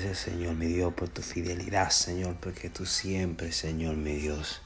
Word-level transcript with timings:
Gracias, 0.00 0.18
Señor, 0.32 0.54
mi 0.54 0.66
Dios, 0.66 0.94
por 0.94 1.08
tu 1.08 1.22
fidelidad, 1.22 1.90
Señor, 1.90 2.36
porque 2.36 2.70
tú 2.70 2.86
siempre, 2.86 3.50
Señor, 3.50 3.96
mi 3.96 4.14
Dios, 4.14 4.60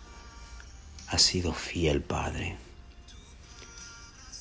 has 1.06 1.22
sido 1.22 1.55
fiel, 1.55 2.02
Padre. 2.02 2.58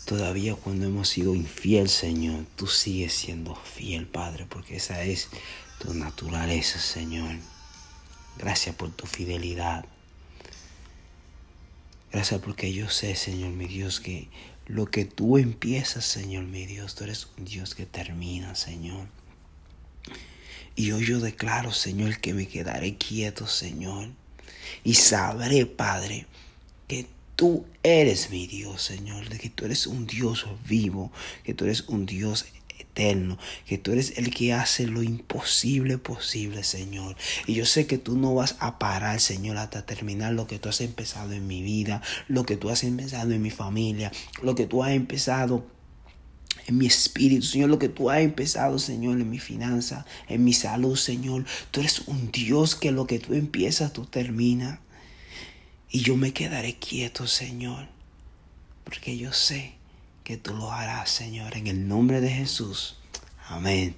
Todavía 0.04 0.54
cuando 0.56 0.88
hemos 0.88 1.08
sido 1.08 1.34
infiel, 1.34 1.88
Señor, 1.88 2.44
tú 2.58 2.68
sigues 2.68 3.14
siendo 3.14 3.56
fiel, 3.56 4.06
Padre, 4.06 4.46
porque 4.50 4.76
esa 4.76 5.02
es 5.04 5.30
tu 5.80 5.94
naturaleza, 5.94 6.78
Señor. 6.78 7.38
Gracias 8.38 8.76
por 8.76 8.92
tu 8.92 9.08
fidelidad. 9.08 9.86
Gracias 12.12 12.42
porque 12.42 12.74
yo 12.74 12.90
sé, 12.90 13.16
Señor, 13.16 13.52
mi 13.52 13.68
Dios, 13.68 14.02
que 14.02 14.28
lo 14.66 14.88
que 14.88 15.06
tú 15.06 15.38
empiezas, 15.38 16.04
Señor, 16.04 16.44
mi 16.44 16.66
Dios, 16.66 16.96
tú 16.96 17.06
eres 17.06 17.30
un 17.38 17.46
Dios 17.46 17.76
que 17.76 17.86
termina, 17.86 18.56
Señor. 18.56 19.08
Y 20.76 20.92
hoy 20.92 21.06
yo 21.06 21.20
declaro, 21.20 21.72
Señor, 21.72 22.20
que 22.20 22.34
me 22.34 22.48
quedaré 22.48 22.96
quieto, 22.96 23.48
Señor. 23.48 24.10
Y 24.84 24.96
sabré, 24.96 25.66
Padre, 25.66 26.26
que 26.88 27.08
tú 27.36 27.66
eres 27.84 28.30
mi 28.30 28.48
Dios, 28.48 28.82
Señor. 28.82 29.30
De 29.30 29.38
que 29.38 29.50
tú 29.50 29.66
eres 29.66 29.88
un 29.88 30.08
Dios 30.08 30.46
vivo, 30.68 31.12
que 31.44 31.54
tú 31.54 31.66
eres 31.66 31.82
un 31.88 32.06
Dios 32.06 32.46
eterno, 32.80 33.38
que 33.66 33.78
tú 33.78 33.92
eres 33.92 34.18
el 34.18 34.34
que 34.34 34.54
hace 34.54 34.88
lo 34.88 35.04
imposible 35.04 35.98
posible, 35.98 36.64
Señor. 36.64 37.16
Y 37.48 37.54
yo 37.54 37.66
sé 37.66 37.88
que 37.88 37.98
tú 37.98 38.18
no 38.18 38.34
vas 38.34 38.56
a 38.60 38.80
parar, 38.80 39.20
Señor, 39.20 39.58
hasta 39.58 39.86
terminar 39.86 40.34
lo 40.34 40.48
que 40.48 40.60
tú 40.60 40.70
has 40.70 40.82
empezado 40.82 41.34
en 41.34 41.48
mi 41.48 41.62
vida, 41.62 42.02
lo 42.28 42.46
que 42.46 42.58
tú 42.58 42.70
has 42.70 42.84
empezado 42.84 43.32
en 43.32 43.42
mi 43.42 43.52
familia, 43.52 44.12
lo 44.42 44.56
que 44.56 44.68
tú 44.68 44.84
has 44.84 44.92
empezado 44.92 45.66
en 46.68 46.78
mi 46.78 46.86
espíritu, 46.86 47.46
Señor, 47.46 47.70
lo 47.70 47.80
que 47.80 47.90
tú 47.90 48.10
has 48.10 48.20
empezado, 48.20 48.80
Señor, 48.80 49.20
en 49.20 49.30
mi 49.30 49.40
finanza, 49.40 50.06
en 50.28 50.44
mi 50.44 50.54
salud, 50.54 50.96
Señor. 50.96 51.46
Tú 51.72 51.80
eres 51.80 52.00
un 52.08 52.32
Dios 52.32 52.76
que 52.76 52.92
lo 52.92 53.08
que 53.08 53.20
tú 53.20 53.34
empiezas, 53.34 53.94
tú 53.94 54.06
terminas. 54.06 54.80
Y 55.90 56.02
yo 56.02 56.16
me 56.16 56.34
quedaré 56.34 56.76
quieto, 56.76 57.28
Señor, 57.28 57.88
porque 58.84 59.18
yo 59.18 59.34
sé 59.34 59.74
que 60.24 60.38
tú 60.38 60.56
lo 60.56 60.72
harás, 60.72 61.10
Señor, 61.10 61.58
en 61.58 61.68
el 61.68 61.88
nombre 61.88 62.22
de 62.22 62.30
Jesús. 62.30 62.98
Amén. 63.48 63.96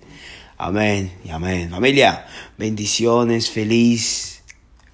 Amén 0.58 1.12
y 1.24 1.30
amén. 1.30 1.70
Familia, 1.70 2.26
bendiciones, 2.58 3.50
feliz 3.50 4.44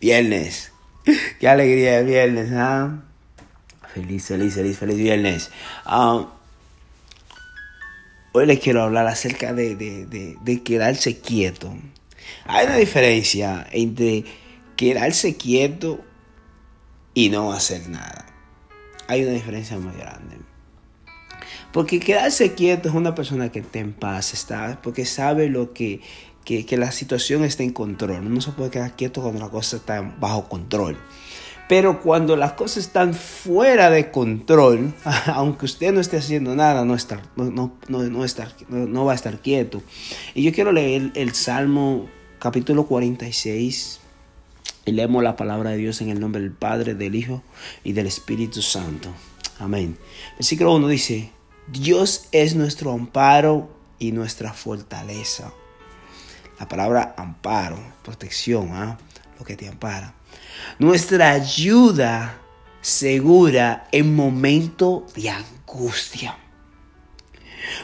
viernes. 0.01 0.71
Qué 1.39 1.47
alegría 1.47 1.97
de 1.97 2.03
viernes, 2.03 2.51
¿ah? 2.53 3.03
Feliz, 3.93 4.27
feliz, 4.27 4.53
feliz, 4.53 4.77
feliz 4.77 4.97
viernes. 4.97 5.51
Ah, 5.85 6.27
Hoy 8.31 8.45
les 8.45 8.59
quiero 8.59 8.83
hablar 8.83 9.07
acerca 9.07 9.53
de, 9.53 9.75
de, 9.75 10.63
quedarse 10.63 11.19
quieto. 11.19 11.75
Hay 12.45 12.67
una 12.67 12.75
diferencia 12.75 13.65
entre 13.71 14.23
quedarse 14.75 15.35
quieto 15.35 16.01
y 17.15 17.29
no 17.29 17.51
hacer 17.51 17.89
nada. 17.89 18.27
Hay 19.07 19.23
una 19.23 19.31
diferencia 19.31 19.79
muy 19.79 19.95
grande. 19.97 20.37
Porque 21.73 21.99
quedarse 21.99 22.53
quieto 22.53 22.89
es 22.89 22.95
una 22.95 23.15
persona 23.15 23.51
que 23.51 23.59
está 23.59 23.79
en 23.79 23.93
paz, 23.93 24.33
está, 24.33 24.79
porque 24.83 25.05
sabe 25.05 25.49
lo 25.49 25.73
que, 25.73 26.01
que, 26.45 26.67
que 26.67 26.77
la 26.77 26.91
situación 26.91 27.43
está 27.43 27.63
en 27.63 27.73
control. 27.73 28.31
No 28.31 28.41
se 28.41 28.51
puede 28.51 28.69
quedar 28.69 28.95
quieto 28.95 29.23
cuando 29.23 29.39
la 29.39 29.49
cosa 29.49 29.77
está 29.77 30.01
bajo 30.01 30.47
control. 30.47 30.99
Pero 31.69 32.01
cuando 32.01 32.35
las 32.35 32.53
cosas 32.53 32.77
están 32.87 33.13
fuera 33.13 33.91
de 33.91 34.09
control, 34.09 34.91
aunque 35.27 35.65
usted 35.65 35.93
no 35.93 36.01
esté 36.01 36.17
haciendo 36.17 36.55
nada, 36.55 36.83
no, 36.83 36.95
estar, 36.95 37.21
no, 37.35 37.77
no, 37.87 39.05
va 39.05 39.11
a 39.11 39.15
estar 39.15 39.39
quieto. 39.39 39.83
Y 40.33 40.41
yo 40.41 40.51
quiero 40.51 40.71
leer 40.71 41.11
el 41.13 41.35
Salmo 41.35 42.09
capítulo 42.39 42.87
46 42.87 43.99
y 44.85 44.91
leemos 44.93 45.21
la 45.21 45.35
palabra 45.35 45.69
de 45.69 45.77
Dios 45.77 46.01
en 46.01 46.09
el 46.09 46.19
nombre 46.19 46.41
del 46.41 46.53
Padre, 46.53 46.95
del 46.95 47.13
Hijo 47.13 47.43
y 47.83 47.93
del 47.93 48.07
Espíritu 48.07 48.63
Santo. 48.63 49.09
Amén. 49.59 49.95
Versículo 50.37 50.73
1 50.73 50.87
dice, 50.87 51.29
Dios 51.67 52.29
es 52.31 52.55
nuestro 52.55 52.93
amparo 52.93 53.69
y 53.99 54.11
nuestra 54.11 54.53
fortaleza. 54.53 55.53
La 56.59 56.67
palabra 56.67 57.13
amparo, 57.15 57.77
protección, 58.03 58.71
¿ah? 58.71 58.97
lo 59.37 59.45
que 59.45 59.55
te 59.55 59.67
ampara 59.67 60.15
nuestra 60.77 61.31
ayuda 61.31 62.39
segura 62.81 63.87
en 63.91 64.15
momento 64.15 65.05
de 65.15 65.29
angustia. 65.29 66.37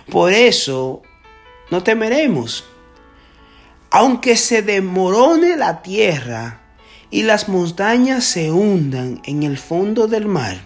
Por 0.09 0.31
eso 0.31 1.01
no 1.71 1.83
temeremos. 1.83 2.63
Aunque 3.91 4.35
se 4.35 4.61
demorone 4.61 5.55
la 5.55 5.81
tierra 5.81 6.61
y 7.09 7.23
las 7.23 7.47
montañas 7.47 8.25
se 8.25 8.51
hundan 8.51 9.21
en 9.25 9.43
el 9.43 9.57
fondo 9.57 10.07
del 10.07 10.25
mar, 10.25 10.57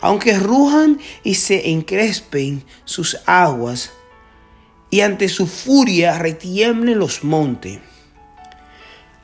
aunque 0.00 0.38
rujan 0.38 0.98
y 1.22 1.34
se 1.34 1.70
encrespen 1.70 2.64
sus 2.84 3.18
aguas, 3.26 3.92
y 4.90 5.00
ante 5.00 5.28
su 5.28 5.46
furia 5.46 6.18
retiemblen 6.18 6.98
los 6.98 7.22
montes. 7.22 7.80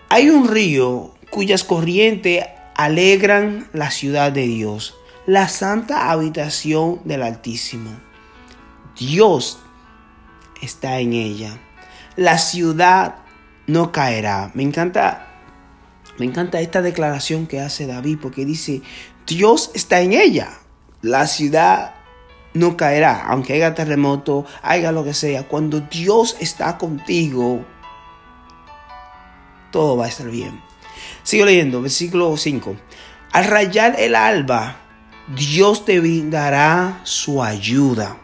Hay 0.08 0.28
un 0.28 0.46
río 0.46 1.14
cuyas 1.32 1.64
corrientes 1.64 2.44
alegran 2.76 3.68
la 3.72 3.90
ciudad 3.90 4.30
de 4.30 4.46
Dios, 4.46 4.94
la 5.26 5.48
santa 5.48 6.10
habitación 6.10 7.00
del 7.04 7.22
Altísimo. 7.22 7.90
Dios 8.96 9.58
está 10.60 11.00
en 11.00 11.14
ella. 11.14 11.58
La 12.16 12.38
ciudad 12.38 13.16
no 13.66 13.90
caerá. 13.90 14.52
Me 14.54 14.62
encanta 14.62 15.32
me 16.18 16.26
encanta 16.26 16.60
esta 16.60 16.82
declaración 16.82 17.46
que 17.46 17.60
hace 17.60 17.86
David 17.86 18.18
porque 18.20 18.44
dice, 18.44 18.82
Dios 19.26 19.70
está 19.74 20.02
en 20.02 20.12
ella. 20.12 20.50
La 21.00 21.26
ciudad 21.26 21.94
no 22.54 22.76
caerá, 22.76 23.26
aunque 23.26 23.54
haya 23.54 23.74
terremoto, 23.74 24.44
haya 24.62 24.92
lo 24.92 25.04
que 25.04 25.14
sea. 25.14 25.48
Cuando 25.48 25.80
Dios 25.80 26.36
está 26.38 26.76
contigo, 26.76 27.64
todo 29.70 29.96
va 29.96 30.04
a 30.04 30.08
estar 30.08 30.28
bien. 30.28 30.60
Sigo 31.22 31.44
leyendo, 31.44 31.82
versículo 31.82 32.36
5. 32.36 32.76
Al 33.32 33.44
rayar 33.44 33.98
el 33.98 34.14
alba, 34.14 34.76
Dios 35.34 35.84
te 35.84 36.00
brindará 36.00 37.00
su 37.04 37.42
ayuda. 37.42 38.18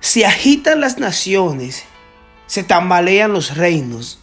Se 0.00 0.26
agitan 0.26 0.80
las 0.80 0.98
naciones, 0.98 1.84
se 2.46 2.62
tambalean 2.62 3.32
los 3.32 3.56
reinos. 3.56 4.20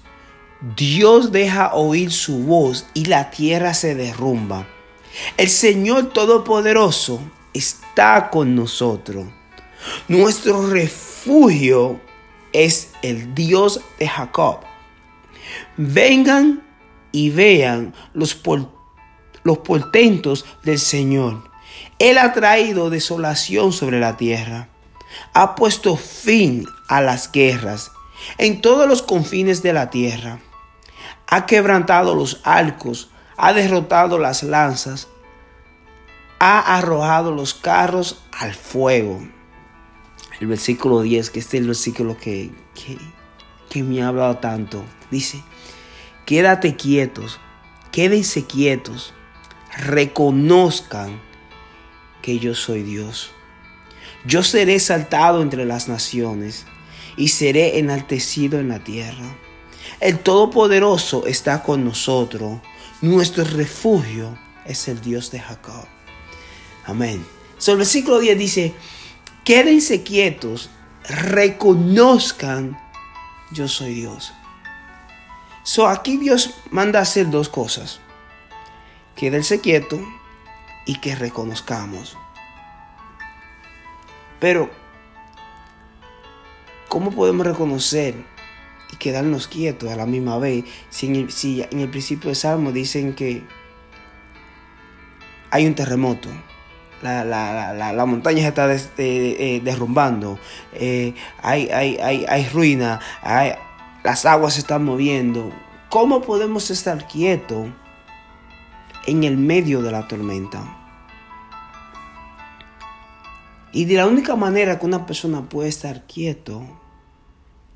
Dios 0.76 1.32
deja 1.32 1.74
oír 1.74 2.12
su 2.12 2.40
voz 2.40 2.88
y 2.94 3.06
la 3.06 3.30
tierra 3.30 3.74
se 3.74 3.96
derrumba. 3.96 4.68
El 5.38 5.50
Señor 5.50 6.12
Todopoderoso 6.12 7.22
está 7.54 8.30
con 8.30 8.56
nosotros. 8.56 9.26
Nuestro 10.08 10.68
refugio 10.68 12.00
es 12.52 12.92
el 13.02 13.34
Dios 13.34 13.82
de 14.00 14.08
Jacob. 14.08 14.60
Vengan 15.78 16.64
y 17.12 17.30
vean 17.30 17.94
los, 18.14 18.42
los 19.44 19.58
portentos 19.60 20.46
del 20.64 20.80
Señor. 20.80 21.50
Él 22.00 22.18
ha 22.18 22.34
traído 22.34 22.90
desolación 22.90 23.74
sobre 23.74 24.00
la 24.00 24.18
tierra. 24.18 24.70
Ha 25.34 25.56
puesto 25.56 25.96
fin 25.96 26.68
a 26.88 27.02
las 27.02 27.32
guerras 27.32 27.92
en 28.38 28.62
todos 28.62 28.88
los 28.88 29.02
confines 29.02 29.62
de 29.64 29.74
la 29.74 29.90
tierra. 29.90 30.40
Ha 31.28 31.46
quebrantado 31.46 32.16
los 32.16 32.42
arcos, 32.44 33.10
ha 33.38 33.54
derrotado 33.54 34.20
las 34.20 34.44
lanzas, 34.44 35.08
ha 36.40 36.78
arrojado 36.78 37.32
los 37.32 37.54
carros 37.54 38.24
al 38.32 38.54
fuego. 38.54 39.22
El 40.40 40.48
versículo 40.48 41.02
10, 41.02 41.30
que 41.30 41.40
este 41.40 41.58
es 41.58 41.62
el 41.62 41.68
versículo 41.68 42.18
que, 42.18 42.52
que, 42.74 42.98
que 43.76 43.84
me 43.84 44.02
ha 44.02 44.08
hablado 44.08 44.38
tanto, 44.38 44.86
dice, 45.12 45.44
Quédate 46.26 46.78
quietos, 46.78 47.42
quédense 47.92 48.46
quietos, 48.46 49.14
reconozcan 49.76 51.20
que 52.22 52.40
yo 52.40 52.56
soy 52.56 52.84
Dios. 52.84 53.32
Yo 54.26 54.44
seré 54.44 54.76
exaltado 54.76 55.42
entre 55.42 55.66
las 55.66 55.90
naciones 55.90 56.66
y 57.18 57.28
seré 57.28 57.78
enaltecido 57.80 58.62
en 58.62 58.70
la 58.70 58.80
tierra. 58.80 59.36
El 60.00 60.20
Todopoderoso 60.20 61.28
está 61.28 61.62
con 61.62 61.84
nosotros. 61.84 62.62
Nuestro 63.02 63.44
refugio 63.44 64.38
es 64.66 64.88
el 64.88 65.02
Dios 65.02 65.32
de 65.32 65.42
Jacob. 65.42 65.86
Amén. 66.86 67.26
Sobre 67.58 67.74
el 67.74 67.80
versículo 67.80 68.20
10 68.20 68.38
dice, 68.40 68.74
quédense 69.44 70.02
quietos, 70.04 70.70
reconozcan, 71.10 72.80
yo 73.56 73.68
soy 73.68 73.96
Dios. 73.96 74.34
So 75.64 75.88
aquí 75.88 76.18
Dios 76.18 76.56
manda 76.70 77.00
hacer 77.00 77.30
dos 77.32 77.50
cosas. 77.50 78.00
Quédense 79.16 79.62
quieto 79.62 80.00
y 80.86 81.00
que 81.00 81.16
reconozcamos. 81.16 82.16
Pero, 84.40 84.70
¿cómo 86.90 87.10
podemos 87.10 87.48
reconocer 87.48 88.14
y 88.92 88.98
quedarnos 88.98 89.48
quietos 89.48 89.90
a 89.90 89.96
la 89.96 90.06
misma 90.06 90.38
vez. 90.38 90.66
Si 90.90 91.08
en 91.08 91.16
el, 91.16 91.32
si 91.32 91.62
en 91.62 91.80
el 91.80 91.90
principio 91.90 92.28
del 92.28 92.36
Salmo 92.36 92.72
dicen 92.72 93.14
que 93.14 93.44
hay 95.52 95.66
un 95.66 95.76
terremoto, 95.76 96.30
la, 97.02 97.24
la, 97.24 97.74
la, 97.74 97.94
la 97.94 98.06
montaña 98.06 98.42
se 98.42 98.48
está 98.48 98.74
eh, 98.98 99.62
derrumbando, 99.64 100.40
eh, 100.74 101.14
hay, 101.42 101.70
hay, 101.70 101.98
hay, 101.98 102.26
hay 102.28 102.48
ruina, 102.50 103.00
hay, 103.22 103.54
las 104.04 104.26
aguas 104.26 104.54
se 104.54 104.60
están 104.62 104.86
moviendo. 104.86 105.52
¿Cómo 105.90 106.22
podemos 106.22 106.72
estar 106.72 107.08
quietos 107.08 107.68
en 109.06 109.24
el 109.24 109.38
medio 109.38 109.82
de 109.82 109.92
la 109.92 110.08
tormenta? 110.08 110.64
Y 113.72 113.86
de 113.86 113.96
la 113.96 114.08
única 114.08 114.36
manera 114.36 114.80
que 114.80 114.86
una 114.86 115.06
persona 115.06 115.50
puede 115.50 115.70
estar 115.70 116.06
quieto 116.08 116.64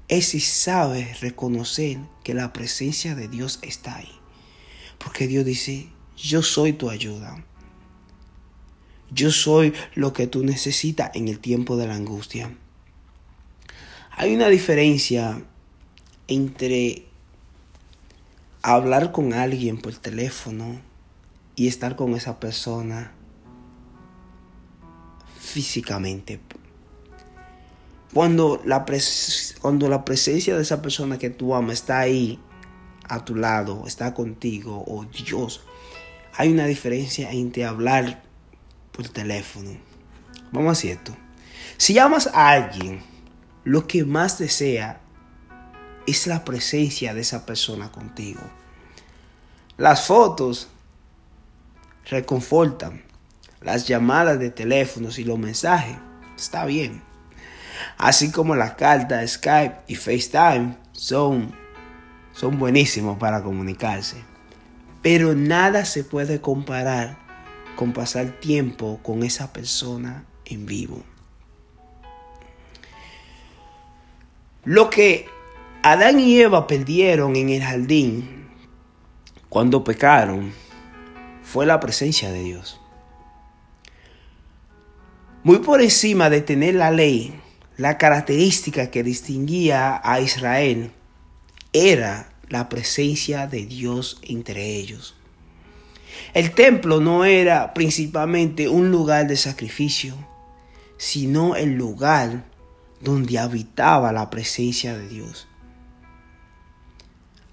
es 0.07 0.30
si 0.30 0.39
sabe 0.39 1.13
reconocer 1.21 2.00
que 2.24 2.33
la 2.33 2.51
presencia 2.51 3.16
de 3.16 3.27
Dios 3.27 3.60
está 3.62 3.98
ahí. 3.98 4.12
Porque 4.98 5.27
Dios 5.27 5.45
dice, 5.45 5.89
yo 6.18 6.42
soy 6.42 6.74
tu 6.74 6.89
ayuda. 6.89 7.45
Yo 9.11 9.31
soy 9.31 9.73
lo 9.95 10.13
que 10.13 10.27
tú 10.27 10.44
necesitas 10.44 11.11
en 11.15 11.27
el 11.27 11.39
tiempo 11.39 11.77
de 11.77 11.88
la 11.88 11.95
angustia. 11.95 12.56
Hay 14.11 14.35
una 14.35 14.50
diferencia 14.50 15.41
entre 16.27 17.06
hablar 18.61 19.11
con 19.11 19.33
alguien 19.33 19.77
por 19.77 19.95
teléfono 19.95 20.81
y 21.56 21.67
estar 21.67 21.95
con 21.95 22.13
esa 22.13 22.39
persona 22.39 23.13
físicamente. 25.39 26.39
Cuando 28.13 28.61
la, 28.65 28.85
presencia 28.85 30.56
de 30.56 30.61
esa 30.61 30.81
persona 30.81 31.17
que 31.17 31.29
tú 31.29 31.56
amas 31.56 31.75
está 31.75 32.00
ahí 32.00 32.39
a 33.07 33.23
tu 33.23 33.35
lado, 33.35 33.83
está 33.88 34.13
contigo, 34.13 34.83
o 34.88 35.06
Dios, 35.06 35.61
hay 36.35 36.51
una 36.51 36.65
diferencia 36.65 37.31
entre 37.31 37.65
hablar 37.65 38.29
por 39.00 39.07
teléfono. 39.07 39.72
Vamos 40.51 40.68
a 40.68 40.72
hacer 40.74 40.92
esto. 40.98 41.16
Si 41.78 41.94
llamas 41.94 42.28
a 42.34 42.50
alguien, 42.50 43.01
lo 43.63 43.88
que 43.88 44.04
más 44.04 44.40
desea 44.40 45.00
es 46.06 46.28
la 46.28 46.44
presencia 46.44 47.13
de 47.13 47.22
esa 47.22 47.46
persona 47.46 47.94
contigo. 47.94 48.42
Las 49.78 50.06
fotos 50.06 50.68
reconfortan. 52.10 53.01
Las 53.62 53.88
llamadas 53.88 54.38
de 54.38 54.50
teléfonos 54.50 55.18
y 55.18 55.24
los 55.24 55.40
mensajes, 55.40 55.95
está 56.36 56.66
bien. 56.66 57.02
Así 57.98 58.34
como 58.34 58.57
las 58.57 58.74
cartas, 58.74 59.31
Skype 59.31 59.75
y 59.88 59.95
FaceTime 59.95 60.75
son, 60.92 61.56
son 62.34 62.60
buenísimos 62.60 63.18
para 63.18 63.42
comunicarse. 63.44 64.18
Pero 65.02 65.36
nada 65.36 65.86
se 65.86 66.04
puede 66.04 66.42
comparar 66.42 67.29
con 67.80 67.94
pasar 67.94 68.42
tiempo 68.42 69.00
con 69.02 69.24
esa 69.24 69.54
persona 69.54 70.26
en 70.44 70.66
vivo. 70.66 71.02
Lo 74.66 74.90
que 74.90 75.28
Adán 75.81 76.20
y 76.20 76.42
Eva 76.42 76.68
perdieron 76.68 77.38
en 77.38 77.48
el 77.48 77.64
jardín 77.64 78.50
cuando 79.48 79.86
pecaron 79.86 80.52
fue 81.42 81.66
la 81.66 81.80
presencia 81.80 82.34
de 82.34 82.44
Dios. 82.44 82.81
Muy 85.44 85.60
por 85.60 85.81
encima 85.81 86.30
de 86.30 86.42
tener 86.42 86.76
la 86.76 86.92
ley, 86.92 87.40
la 87.78 87.98
característica 87.98 88.92
que 88.92 89.04
distinguía 89.04 90.02
a 90.04 90.20
Israel 90.20 90.92
era 91.72 92.30
la 92.50 92.68
presencia 92.68 93.48
de 93.48 93.66
Dios 93.66 94.20
entre 94.24 94.66
ellos. 94.66 95.16
El 96.33 96.51
templo 96.51 97.00
no 97.00 97.25
era 97.25 97.74
principalmente 97.74 98.69
un 98.69 98.92
lugar 98.92 99.27
de 99.27 99.38
sacrificio, 99.38 100.16
sino 100.98 101.56
el 101.56 101.75
lugar 101.75 102.45
donde 103.01 103.39
habitaba 103.39 104.12
la 104.12 104.30
presencia 104.30 104.98
de 104.98 105.07
Dios. 105.07 105.48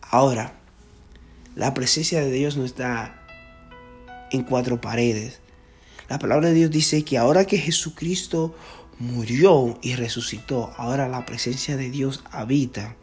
Ahora, 0.02 0.54
la 1.54 1.74
presencia 1.74 2.20
de 2.20 2.30
Dios 2.30 2.56
no 2.56 2.64
está 2.64 3.22
en 4.30 4.42
cuatro 4.42 4.80
paredes. 4.80 5.40
La 6.08 6.18
palabra 6.18 6.48
de 6.48 6.54
Dios 6.54 6.70
dice 6.70 7.04
que 7.04 7.18
ahora 7.18 7.44
que 7.46 7.58
Jesucristo 7.58 8.54
murió 8.98 9.78
y 9.82 9.94
resucitó, 9.96 10.72
ahora 10.76 11.08
la 11.08 11.26
presencia 11.26 11.76
de 11.76 11.90
Dios 11.90 12.22
habita 12.30 12.96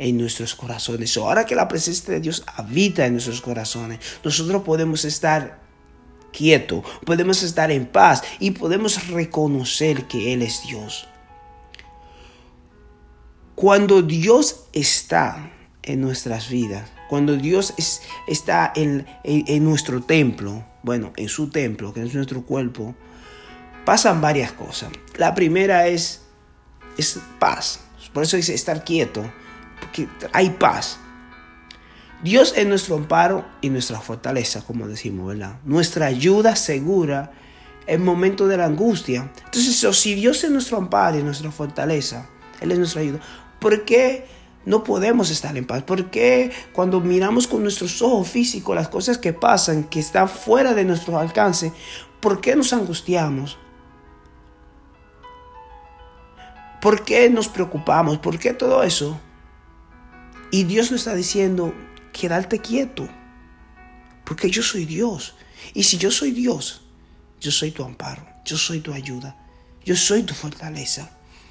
en 0.00 0.16
nuestros 0.16 0.54
corazones. 0.54 1.14
ahora 1.18 1.44
que 1.44 1.54
la 1.54 1.68
presencia 1.68 2.14
de 2.14 2.20
Dios 2.20 2.42
habita 2.46 3.04
en 3.04 3.12
nuestros 3.12 3.42
corazones, 3.42 4.00
nosotros 4.24 4.62
podemos 4.62 5.04
estar 5.04 5.60
quietos, 6.32 6.84
podemos 7.04 7.42
estar 7.42 7.70
en 7.70 7.86
paz 7.86 8.22
y 8.38 8.52
podemos 8.52 9.08
reconocer 9.08 10.06
que 10.06 10.32
Él 10.32 10.40
es 10.40 10.62
Dios. 10.66 11.06
Cuando 13.54 14.00
Dios 14.00 14.64
está 14.72 15.52
en 15.82 16.00
nuestras 16.00 16.48
vidas, 16.48 16.88
cuando 17.10 17.36
Dios 17.36 17.74
es, 17.76 18.00
está 18.26 18.72
en, 18.74 19.06
en, 19.22 19.64
nuestro 19.64 20.02
templo, 20.02 20.64
bueno, 20.82 21.12
en 21.16 21.28
su 21.28 21.50
templo, 21.50 21.92
que 21.92 22.02
es 22.02 22.14
nuestro 22.14 22.46
cuerpo, 22.46 22.94
pasan 23.84 24.22
varias 24.22 24.52
cosas. 24.52 24.88
La 25.18 25.34
primera 25.34 25.88
es, 25.88 26.22
es 26.96 27.18
paz. 27.38 27.80
Por 28.14 28.22
eso 28.22 28.38
dice 28.38 28.54
estar 28.54 28.82
quieto, 28.82 29.30
porque 29.80 30.08
hay 30.32 30.50
paz. 30.50 30.98
Dios 32.22 32.52
es 32.56 32.66
nuestro 32.66 32.96
amparo 32.96 33.46
y 33.60 33.70
nuestra 33.70 33.98
fortaleza, 34.00 34.62
como 34.62 34.86
decimos, 34.86 35.28
¿verdad? 35.28 35.58
Nuestra 35.64 36.06
ayuda 36.06 36.54
segura 36.54 37.32
en 37.86 38.04
momento 38.04 38.46
de 38.46 38.58
la 38.58 38.66
angustia. 38.66 39.30
Entonces, 39.44 39.96
si 39.96 40.14
Dios 40.14 40.44
es 40.44 40.50
nuestro 40.50 40.76
amparo 40.76 41.18
y 41.18 41.22
nuestra 41.22 41.50
fortaleza, 41.50 42.28
Él 42.60 42.72
es 42.72 42.78
nuestra 42.78 43.00
ayuda, 43.00 43.20
¿por 43.58 43.84
qué 43.84 44.26
no 44.64 44.84
podemos 44.84 45.30
estar 45.30 45.56
en 45.56 45.66
paz. 45.66 45.82
Porque 45.82 46.52
cuando 46.72 47.00
miramos 47.00 47.46
con 47.46 47.62
nuestros 47.62 48.02
ojos 48.02 48.28
físicos 48.28 48.74
las 48.74 48.88
cosas 48.88 49.18
que 49.18 49.32
pasan, 49.32 49.84
que 49.84 50.00
están 50.00 50.28
fuera 50.28 50.74
de 50.74 50.84
nuestro 50.84 51.18
alcance, 51.18 51.72
¿por 52.20 52.40
qué 52.40 52.56
nos 52.56 52.72
angustiamos? 52.72 53.58
¿Por 56.80 57.04
qué 57.04 57.28
nos 57.30 57.48
preocupamos? 57.48 58.18
¿Por 58.18 58.38
qué 58.38 58.52
todo 58.52 58.82
eso? 58.82 59.18
Y 60.50 60.64
Dios 60.64 60.90
nos 60.90 61.02
está 61.02 61.14
diciendo, 61.14 61.74
quédate 62.12 62.58
quieto, 62.58 63.08
porque 64.24 64.50
yo 64.50 64.62
soy 64.62 64.84
Dios. 64.84 65.36
Y 65.74 65.84
si 65.84 65.96
yo 65.96 66.10
soy 66.10 66.32
Dios, 66.32 66.82
yo 67.40 67.50
soy 67.50 67.70
tu 67.70 67.84
amparo, 67.84 68.26
yo 68.44 68.56
soy 68.56 68.80
tu 68.80 68.92
ayuda, 68.92 69.36
yo 69.84 69.94
soy 69.94 70.24
tu 70.24 70.34
fortaleza. 70.34 71.10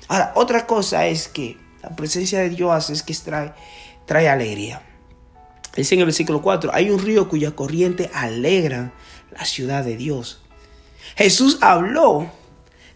Ahora, 0.09 0.33
otra 0.35 0.67
cosa 0.67 1.05
es 1.07 1.27
que 1.29 1.57
la 1.81 1.95
presencia 1.95 2.39
de 2.39 2.49
Dios 2.49 2.89
es 2.89 3.03
que 3.03 3.13
trae, 3.13 3.53
trae 4.05 4.27
alegría. 4.27 4.81
Dice 5.75 5.95
en 5.95 6.01
el 6.01 6.07
versículo 6.07 6.41
4, 6.41 6.71
hay 6.73 6.89
un 6.89 6.99
río 6.99 7.29
cuya 7.29 7.55
corriente 7.55 8.09
alegra 8.13 8.93
la 9.31 9.45
ciudad 9.45 9.85
de 9.85 9.95
Dios. 9.95 10.41
Jesús 11.15 11.59
habló 11.61 12.29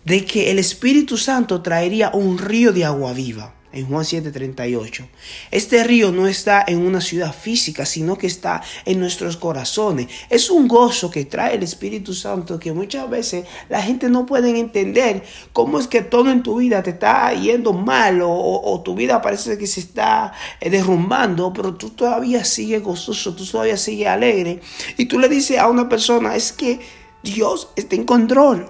de 0.04 0.26
que 0.26 0.52
el 0.52 0.60
Espíritu 0.60 1.18
Santo 1.18 1.62
traería 1.62 2.12
un 2.14 2.38
río 2.38 2.74
de 2.74 2.84
agua 2.84 3.14
viva 3.14 3.54
en 3.74 3.88
Juan 3.88 4.06
7:38. 4.06 5.08
Este 5.52 5.84
río 5.84 6.12
no 6.12 6.28
está 6.28 6.64
en 6.68 6.80
una 6.80 7.02
ciudad 7.02 7.34
física, 7.34 7.86
sino 7.86 8.18
que 8.18 8.28
está 8.28 8.62
en 8.86 9.00
nuestros 9.00 9.38
corazones. 9.38 10.08
Es 10.30 10.50
un 10.50 10.68
gozo 10.68 11.10
que 11.10 11.26
trae 11.26 11.56
el 11.56 11.64
Espíritu 11.64 12.14
Santo 12.14 12.60
que 12.60 12.72
muchas 12.72 13.10
veces 13.10 13.46
la 13.70 13.82
gente 13.82 14.10
no 14.10 14.26
puede 14.26 14.58
entender 14.58 15.24
cómo 15.52 15.80
es 15.80 15.88
que 15.88 16.02
todo 16.02 16.32
en 16.32 16.44
tu 16.44 16.58
vida 16.58 16.84
te 16.84 16.92
está 16.92 17.34
yendo 17.34 17.74
mal 17.74 18.22
o, 18.22 18.32
o 18.32 18.82
tu 18.82 18.96
vida 18.96 19.22
parece 19.22 19.58
que 19.58 19.68
se 19.68 19.80
está 19.80 20.34
eh, 20.62 20.70
derrumbando, 20.70 21.52
pero 21.52 21.74
tú 21.76 21.90
todavía 21.90 22.44
sigues 22.46 22.84
gozoso, 22.84 23.36
tú 23.36 23.46
todavía 23.46 23.78
sigues 23.78 24.08
alegre. 24.08 24.62
Y 24.98 25.06
tú 25.06 25.20
le 25.20 25.30
dices 25.30 25.58
a 25.58 25.68
una 25.68 25.90
persona, 25.90 26.36
es 26.36 26.54
que 26.54 26.80
Dios 27.24 27.70
está 27.76 27.96
en 27.96 28.04
control. 28.04 28.70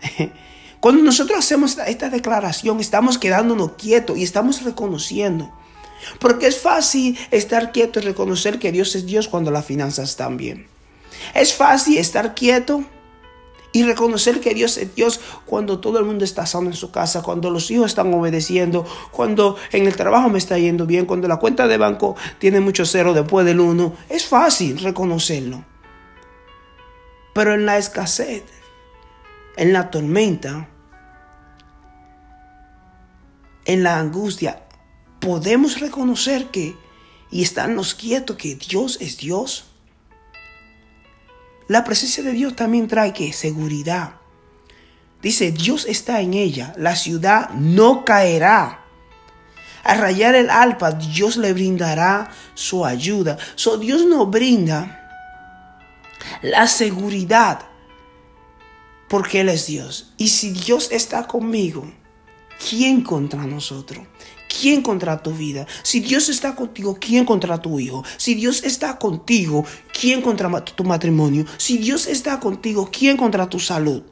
Cuando 0.80 1.02
nosotros 1.02 1.38
hacemos 1.38 1.76
esta, 1.78 2.08
declaración, 2.08 2.78
estamos 2.80 3.18
quedándonos 3.18 3.72
quietos 3.72 4.16
y 4.16 4.22
estamos 4.22 4.62
reconociendo. 4.62 5.52
Porque 6.20 6.46
es 6.46 6.60
fácil 6.60 7.18
estar 7.32 7.72
quieto 7.72 7.98
y 7.98 8.02
reconocer 8.02 8.60
que 8.60 8.70
Dios 8.70 8.94
es 8.94 9.04
Dios 9.04 9.26
cuando 9.26 9.50
las 9.50 9.64
finanzas 9.64 10.10
están 10.10 10.36
bien. 10.36 10.68
Es 11.34 11.52
fácil 11.52 11.98
estar 11.98 12.34
quieto 12.34 12.84
y 13.72 13.82
reconocer 13.82 14.40
que 14.40 14.54
Dios 14.54 14.78
es 14.78 14.94
Dios 14.94 15.20
cuando 15.44 15.80
todo 15.80 15.98
el 15.98 16.04
mundo 16.04 16.24
está 16.24 16.46
sano 16.46 16.68
en 16.68 16.74
su 16.74 16.92
casa, 16.92 17.22
cuando 17.22 17.50
los 17.50 17.70
hijos 17.72 17.86
están 17.86 18.14
obedeciendo, 18.14 18.86
cuando 19.10 19.56
en 19.72 19.86
el 19.86 19.96
trabajo 19.96 20.28
me 20.28 20.38
está 20.38 20.58
yendo 20.58 20.86
bien, 20.86 21.06
cuando 21.06 21.26
la 21.26 21.36
cuenta 21.36 21.66
de 21.66 21.76
banco 21.76 22.14
tiene 22.38 22.60
mucho 22.60 22.86
cero 22.86 23.12
después 23.12 23.44
del 23.44 23.58
uno. 23.58 23.94
Es 24.08 24.26
fácil 24.26 24.78
reconocerlo. 24.78 25.64
Pero 27.34 27.54
en 27.54 27.66
la 27.66 27.78
escasez, 27.78 28.44
en 29.58 29.72
la 29.72 29.90
tormenta, 29.90 30.68
en 33.64 33.82
la 33.82 33.98
angustia, 33.98 34.62
podemos 35.20 35.80
reconocer 35.80 36.46
que 36.46 36.76
y 37.30 37.42
estarnos 37.42 37.94
quietos 37.94 38.36
que 38.36 38.54
Dios 38.54 38.98
es 39.00 39.18
Dios. 39.18 39.66
La 41.66 41.84
presencia 41.84 42.22
de 42.22 42.32
Dios 42.32 42.56
también 42.56 42.88
trae 42.88 43.12
que 43.12 43.32
seguridad. 43.32 44.14
Dice, 45.20 45.50
Dios 45.50 45.84
está 45.86 46.20
en 46.20 46.34
ella, 46.34 46.72
la 46.78 46.94
ciudad 46.94 47.50
no 47.50 48.04
caerá. 48.04 48.84
Al 49.82 49.98
rayar 49.98 50.36
el 50.36 50.50
alpa, 50.50 50.92
Dios 50.92 51.36
le 51.36 51.52
brindará 51.52 52.30
su 52.54 52.86
ayuda. 52.86 53.36
So, 53.56 53.76
Dios 53.76 54.06
nos 54.06 54.30
brinda 54.30 54.94
la 56.42 56.66
seguridad 56.68 57.67
porque 59.08 59.40
Él 59.40 59.48
es 59.48 59.66
Dios. 59.66 60.12
Y 60.16 60.28
si 60.28 60.50
Dios 60.50 60.90
está 60.92 61.26
conmigo, 61.26 61.90
¿quién 62.68 63.02
contra 63.02 63.46
nosotros? 63.46 64.06
¿quién 64.48 64.82
contra 64.82 65.22
tu 65.22 65.32
vida? 65.32 65.66
Si 65.82 66.00
Dios 66.00 66.28
está 66.28 66.54
contigo, 66.54 66.96
¿quién 67.00 67.24
contra 67.24 67.60
tu 67.60 67.78
hijo? 67.78 68.04
Si 68.16 68.34
Dios 68.34 68.62
está 68.64 68.98
contigo, 68.98 69.64
¿quién 69.98 70.22
contra 70.22 70.64
tu 70.64 70.84
matrimonio? 70.84 71.44
Si 71.56 71.78
Dios 71.78 72.06
está 72.06 72.40
contigo, 72.40 72.90
¿quién 72.90 73.16
contra 73.16 73.48
tu 73.48 73.60
salud? 73.60 74.02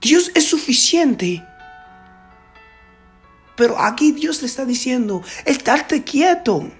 Dios 0.00 0.30
es 0.34 0.46
suficiente. 0.46 1.42
Pero 3.56 3.78
aquí 3.78 4.12
Dios 4.12 4.40
le 4.40 4.46
está 4.46 4.64
diciendo, 4.64 5.22
estarte 5.44 6.02
quieto. 6.02 6.70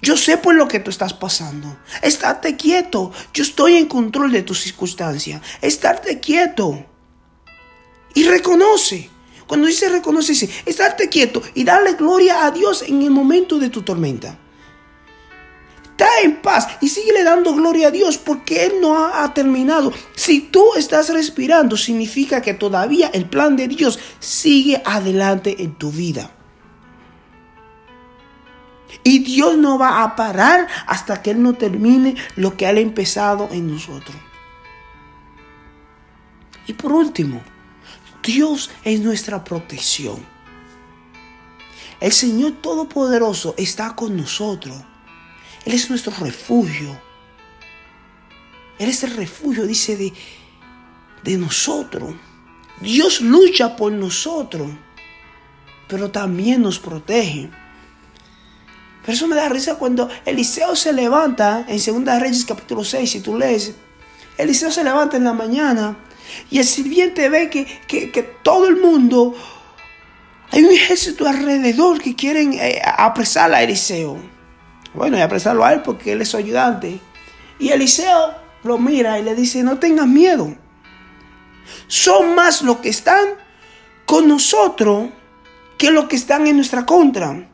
Yo 0.00 0.16
sé 0.16 0.38
por 0.38 0.54
lo 0.54 0.68
que 0.68 0.80
tú 0.80 0.90
estás 0.90 1.12
pasando. 1.12 1.76
Estate 2.02 2.56
quieto. 2.56 3.12
Yo 3.34 3.42
estoy 3.42 3.76
en 3.76 3.86
control 3.86 4.32
de 4.32 4.42
tus 4.42 4.60
circunstancias. 4.60 5.42
Estarte 5.60 6.20
quieto. 6.20 6.84
Y 8.14 8.24
reconoce 8.24 9.10
cuando 9.48 9.66
dice 9.66 9.88
reconoce, 9.88 10.32
dice, 10.32 10.50
estarte 10.66 11.08
quieto 11.08 11.42
y 11.54 11.64
darle 11.64 11.94
gloria 11.94 12.44
a 12.44 12.50
Dios 12.50 12.82
en 12.86 13.00
el 13.00 13.10
momento 13.10 13.58
de 13.58 13.70
tu 13.70 13.80
tormenta. 13.80 14.38
Está 15.84 16.20
en 16.22 16.42
paz 16.42 16.68
y 16.82 16.88
sigue 16.88 17.24
dando 17.24 17.54
gloria 17.54 17.88
a 17.88 17.90
Dios 17.90 18.18
porque 18.18 18.66
Él 18.66 18.74
no 18.80 19.06
ha, 19.06 19.32
terminado. 19.32 19.90
Si 20.14 20.42
tú 20.42 20.74
estás 20.76 21.08
respirando, 21.08 21.78
significa 21.78 22.42
que 22.42 22.54
todavía 22.54 23.10
el 23.14 23.28
plan 23.28 23.56
de 23.56 23.68
Dios 23.68 23.98
sigue 24.20 24.82
adelante 24.84 25.56
en 25.62 25.74
tu 25.76 25.90
vida. 25.90 26.30
Y 29.04 29.20
Dios 29.20 29.56
no 29.56 29.78
va 29.78 30.02
a 30.02 30.16
parar 30.16 30.66
hasta 30.86 31.22
que 31.22 31.30
Él 31.30 31.42
no 31.42 31.54
termine 31.54 32.16
lo 32.36 32.56
que 32.56 32.68
Él 32.68 32.78
ha 32.78 32.80
empezado 32.80 33.48
en 33.52 33.72
nosotros. 33.72 34.16
Y 36.66 36.74
por 36.74 36.92
último, 36.92 37.40
Dios 38.22 38.70
es 38.84 39.00
nuestra 39.00 39.42
protección. 39.42 40.24
El 42.00 42.12
Señor 42.12 42.52
Todopoderoso 42.62 43.54
está 43.56 43.96
con 43.96 44.16
nosotros. 44.16 44.76
Él 45.64 45.72
es 45.72 45.90
nuestro 45.90 46.12
refugio. 46.20 47.00
Él 48.78 48.88
es 48.90 49.02
el 49.02 49.16
refugio, 49.16 49.66
dice, 49.66 49.96
de, 49.96 50.12
de 51.24 51.38
nosotros. 51.38 52.14
Dios 52.80 53.20
lucha 53.20 53.74
por 53.74 53.90
nosotros, 53.92 54.70
pero 55.88 56.10
también 56.10 56.62
nos 56.62 56.78
protege. 56.78 57.50
Pero 59.08 59.16
eso 59.16 59.26
me 59.26 59.36
da 59.36 59.48
risa 59.48 59.76
cuando 59.76 60.06
Eliseo 60.26 60.76
se 60.76 60.92
levanta 60.92 61.64
en 61.66 62.04
2 62.04 62.20
Reyes 62.20 62.44
capítulo 62.44 62.84
6, 62.84 63.10
si 63.10 63.20
tú 63.20 63.38
lees, 63.38 63.72
Eliseo 64.36 64.70
se 64.70 64.84
levanta 64.84 65.16
en 65.16 65.24
la 65.24 65.32
mañana 65.32 65.96
y 66.50 66.58
el 66.58 66.66
sirviente 66.66 67.30
ve 67.30 67.48
que, 67.48 68.22
todo 68.42 68.68
el 68.68 68.76
mundo, 68.76 69.34
hay 70.50 70.62
un 70.62 70.72
ejército 70.72 71.26
alrededor 71.26 72.02
que 72.02 72.14
quieren 72.14 72.52
eh, 72.52 72.82
apresar 72.84 73.50
a 73.54 73.62
Eliseo. 73.62 74.18
Bueno, 74.92 75.16
y 75.16 75.22
apresarlo 75.22 75.64
a 75.64 75.72
él 75.72 75.80
porque 75.80 76.12
él 76.12 76.20
es 76.20 76.28
su 76.28 76.36
ayudante. 76.36 77.00
Y 77.58 77.70
Eliseo 77.70 78.34
lo 78.62 78.76
mira 78.76 79.18
y 79.18 79.22
le 79.22 79.34
dice, 79.34 79.62
no 79.62 79.78
tengas 79.78 80.06
miedo. 80.06 80.54
Son 81.86 82.34
más 82.34 82.60
los 82.60 82.76
que 82.80 82.90
están 82.90 83.24
con 84.04 84.28
nosotros 84.28 85.08
que 85.78 85.90
los 85.90 86.08
que 86.08 86.16
están 86.16 86.46
en 86.46 86.56
nuestra 86.56 86.84
contra. 86.84 87.48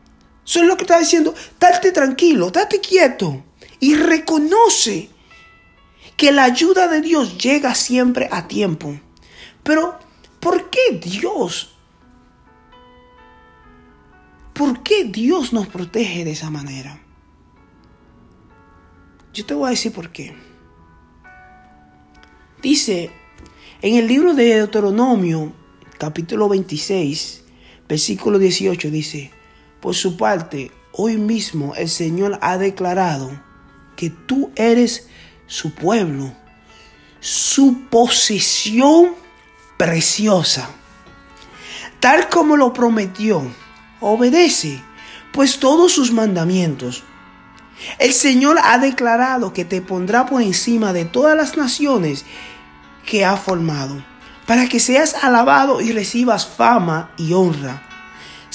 Son 0.45 0.67
lo 0.67 0.77
que 0.77 0.83
está 0.83 0.99
diciendo, 0.99 1.33
date 1.59 1.91
tranquilo, 1.91 2.51
date 2.51 2.79
quieto 2.79 3.43
y 3.79 3.95
reconoce 3.95 5.09
que 6.15 6.31
la 6.31 6.43
ayuda 6.45 6.87
de 6.87 7.01
Dios 7.01 7.37
llega 7.37 7.75
siempre 7.75 8.29
a 8.31 8.47
tiempo. 8.47 8.97
Pero, 9.63 9.99
¿por 10.39 10.69
qué 10.69 10.99
Dios? 11.01 11.75
¿Por 14.53 14.83
qué 14.83 15.03
Dios 15.05 15.51
nos 15.51 15.67
protege 15.67 16.23
de 16.23 16.31
esa 16.31 16.49
manera? 16.49 17.01
Yo 19.33 19.45
te 19.45 19.53
voy 19.53 19.67
a 19.67 19.71
decir 19.71 19.91
por 19.91 20.11
qué. 20.11 20.33
Dice 22.61 23.11
en 23.81 23.95
el 23.95 24.07
libro 24.07 24.33
de 24.33 24.45
Deuteronomio, 24.55 25.51
capítulo 25.97 26.47
26, 26.47 27.43
versículo 27.89 28.39
18, 28.39 28.89
dice, 28.91 29.31
por 29.85 29.93
su 29.93 30.17
parte, 30.17 30.71
hoy 30.93 31.15
mismo 31.17 31.75
el 31.75 31.89
Señor 31.89 32.39
ha 32.41 32.57
declarado 32.57 33.29
que 33.95 34.09
tú 34.09 34.51
eres 34.55 35.09
su 35.45 35.75
pueblo, 35.75 36.33
su 37.19 37.81
posesión 37.91 39.13
preciosa. 39.77 40.71
Tal 41.99 42.29
como 42.29 42.57
lo 42.57 42.73
prometió, 42.73 43.43
obedece 44.01 44.81
pues 45.31 45.59
todos 45.59 45.91
sus 45.91 46.11
mandamientos. 46.11 47.03
El 47.99 48.11
Señor 48.11 48.57
ha 48.63 48.79
declarado 48.79 49.53
que 49.53 49.65
te 49.65 49.81
pondrá 49.83 50.25
por 50.25 50.41
encima 50.41 50.93
de 50.93 51.05
todas 51.05 51.37
las 51.37 51.57
naciones 51.57 52.25
que 53.05 53.23
ha 53.23 53.37
formado, 53.37 54.03
para 54.47 54.67
que 54.67 54.79
seas 54.79 55.13
alabado 55.23 55.79
y 55.79 55.91
recibas 55.91 56.47
fama 56.47 57.11
y 57.17 57.33
honra. 57.33 57.83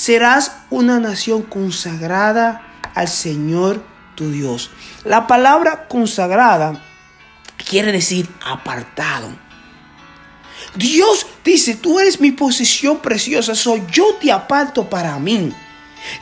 Serás 0.01 0.53
una 0.71 0.99
nación 0.99 1.43
consagrada 1.43 2.63
al 2.95 3.09
Señor 3.09 3.83
Dios. 4.29 4.71
La 5.05 5.27
palabra 5.27 5.89
consagrada 5.89 6.85
quiere 7.69 7.93
decir 7.93 8.29
apartado. 8.45 9.29
Dios 10.75 11.27
dice, 11.45 11.77
tú 11.77 11.99
eres 11.99 12.21
mi 12.21 12.33
posesión 12.33 12.99
preciosa, 12.99 13.55
soy 13.55 13.83
yo 13.91 14.15
te 14.21 14.31
aparto 14.31 14.89
para 14.89 15.19
mí. 15.19 15.53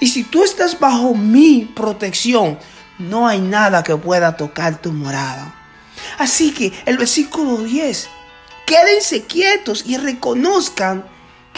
Y 0.00 0.08
si 0.08 0.24
tú 0.24 0.44
estás 0.44 0.78
bajo 0.78 1.14
mi 1.14 1.70
protección, 1.74 2.58
no 2.98 3.26
hay 3.26 3.40
nada 3.40 3.82
que 3.82 3.96
pueda 3.96 4.36
tocar 4.36 4.80
tu 4.80 4.92
morada. 4.92 5.54
Así 6.18 6.52
que 6.52 6.72
el 6.86 6.98
versículo 6.98 7.62
10, 7.62 8.08
quédense 8.66 9.24
quietos 9.24 9.84
y 9.86 9.96
reconozcan 9.96 11.04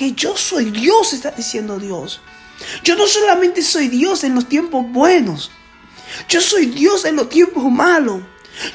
que 0.01 0.13
yo 0.13 0.35
soy 0.35 0.71
Dios, 0.71 1.13
está 1.13 1.31
diciendo 1.33 1.79
Dios. 1.79 2.23
Yo 2.83 2.97
no 2.97 3.07
solamente 3.07 3.61
soy 3.61 3.89
Dios 3.89 4.25
en 4.25 4.35
los 4.35 4.49
tiempos 4.49 4.91
buenos, 4.91 5.51
yo 6.27 6.41
soy 6.41 6.67
Dios 6.67 7.05
en 7.05 7.17
los 7.17 7.29
tiempos 7.29 7.65
malos. 7.71 8.23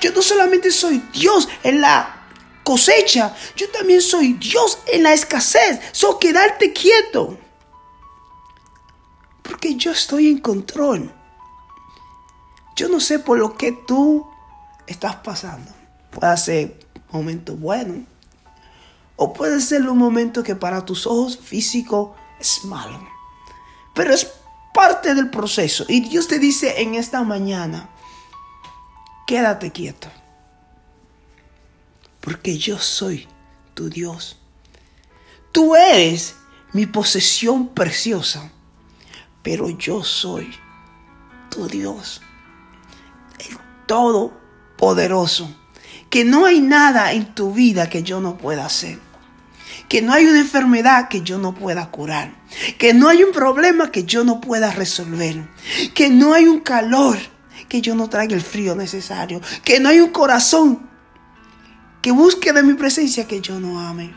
Yo 0.02 0.12
no 0.12 0.22
solamente 0.22 0.70
soy 0.70 1.02
Dios 1.12 1.50
en 1.64 1.82
la 1.82 2.28
cosecha, 2.64 3.36
yo 3.56 3.68
también 3.72 4.04
soy 4.04 4.34
Dios 4.34 4.78
en 4.86 5.02
la 5.02 5.14
escasez. 5.14 5.80
So 5.94 6.20
quedarte 6.20 6.72
quieto. 6.74 7.40
Porque 9.42 9.74
yo 9.74 9.94
estoy 9.94 10.28
en 10.28 10.38
control. 10.38 11.12
Yo 12.76 12.88
no 12.88 13.00
sé 13.00 13.18
por 13.18 13.40
lo 13.40 13.58
que 13.58 13.72
tú 13.72 14.28
estás 14.86 15.16
pasando. 15.16 15.72
Puede 16.12 16.38
ser 16.38 16.80
un 17.12 17.22
momento 17.22 17.56
bueno. 17.56 18.06
O 19.16 19.34
puede 19.34 19.62
ser 19.62 19.88
un 19.90 19.98
momento 19.98 20.44
que 20.44 20.56
para 20.56 20.84
tus 20.84 21.08
ojos 21.08 21.38
físicos 21.38 22.12
es 22.40 22.66
malo. 22.66 23.00
Pero 23.94 24.14
es 24.14 24.28
parte 24.74 25.16
del 25.16 25.30
proceso. 25.30 25.86
Y 25.88 26.02
Dios 26.02 26.28
te 26.28 26.38
dice 26.38 26.82
en 26.82 26.96
esta 26.96 27.24
mañana, 27.24 27.90
quédate 29.26 29.72
quieto. 29.72 30.10
Porque 32.20 32.58
yo 32.58 32.78
soy 32.78 33.28
tu 33.74 33.90
Dios. 33.90 34.38
Tú 35.52 35.76
eres 35.76 36.36
mi 36.74 36.86
posesión 36.86 37.70
preciosa. 37.70 38.52
Pero 39.42 39.70
yo 39.70 40.04
soy 40.04 40.54
tu 41.50 41.68
Dios. 41.68 42.22
El 43.40 43.58
Todopoderoso. 43.86 45.50
Que 46.16 46.24
no 46.24 46.46
hay 46.46 46.62
nada 46.62 47.12
en 47.12 47.36
tu 47.36 47.52
vida 47.52 47.90
que 47.90 48.02
yo 48.02 48.22
no 48.22 48.38
pueda 48.38 48.66
hacer 48.66 49.00
que 49.90 50.02
no 50.02 50.14
hay 50.14 50.26
una 50.26 50.40
enfermedad 50.40 51.10
que 51.10 51.22
yo 51.22 51.38
no 51.38 51.54
pueda 51.54 51.92
curar, 51.92 52.34
que 52.78 52.94
no 52.94 53.10
hay 53.10 53.22
un 53.22 53.34
problema 53.34 53.92
que 53.92 54.06
yo 54.06 54.24
no 54.24 54.40
pueda 54.40 54.72
resolver, 54.72 55.46
que 55.94 56.10
no 56.10 56.34
hay 56.34 56.46
un 56.48 56.62
calor 56.62 57.18
que 57.68 57.82
yo 57.82 57.96
no 57.96 58.08
traiga 58.08 58.34
el 58.34 58.42
frío 58.42 58.76
necesario, 58.76 59.42
que 59.66 59.82
no 59.82 59.90
hay 59.90 60.00
un 60.00 60.12
corazón 60.12 60.90
que 62.02 62.12
busque 62.12 62.54
de 62.54 62.64
mi 62.64 62.76
presencia 62.76 63.28
que 63.28 63.42
yo 63.42 63.60
no 63.60 63.82
ame. 63.82 64.16